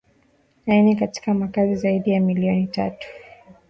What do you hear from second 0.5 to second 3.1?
ienea katika makazi zaidi ya milioni tatu